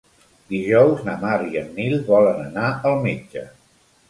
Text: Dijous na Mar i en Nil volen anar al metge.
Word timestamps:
Dijous 0.53 1.03
na 1.09 1.15
Mar 1.25 1.35
i 1.49 1.59
en 1.61 1.69
Nil 1.75 1.93
volen 2.09 2.41
anar 2.47 2.73
al 2.93 2.99
metge. 3.05 3.47